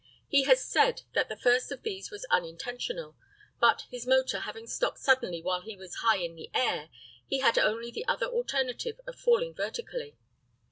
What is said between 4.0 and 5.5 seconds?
motor having stopped suddenly